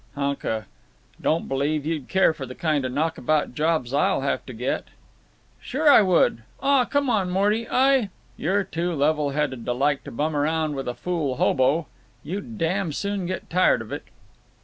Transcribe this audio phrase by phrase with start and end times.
[0.15, 0.65] "Hunka.
[1.21, 4.85] Don't believe you'd care for the kind of knockabout jobs I'll have to get."
[5.61, 6.41] "Sure I would.
[6.59, 7.67] Aw, come on, Morty.
[7.69, 11.85] I—" "You're too level headed to like to bum around like a fool hobo.
[12.23, 14.05] You'd dam soon get tired of it."